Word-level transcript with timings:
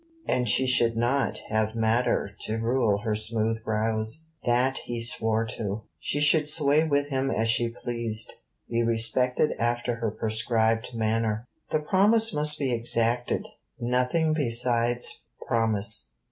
And 0.25 0.49
she 0.49 0.65
should 0.65 0.97
not 0.97 1.37
have 1.49 1.75
matter 1.75 2.31
to 2.45 2.57
rule 2.57 3.01
her 3.03 3.13
smooth 3.13 3.63
brows: 3.63 4.25
that 4.45 4.79
he 4.79 4.99
swore 4.99 5.45
to. 5.51 5.83
She 5.99 6.19
should 6.19 6.47
sway 6.47 6.81
him 6.89 7.29
as 7.29 7.49
she 7.49 7.69
pleased, 7.69 8.33
be 8.67 8.81
respected 8.81 9.51
after 9.59 9.97
her 9.97 10.09
prescribed 10.09 10.95
manner. 10.95 11.45
The 11.69 11.81
promise 11.81 12.33
must 12.33 12.57
be 12.57 12.73
exacted; 12.73 13.47
nothing 13.79 14.33
besides, 14.33 15.21
promise. 15.47 16.09